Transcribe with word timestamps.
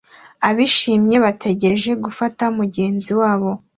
Abishimye 0.49 1.15
bategereje 1.25 1.91
gufata 2.03 2.43
mugenzi 2.57 3.11
wabo 3.19 3.51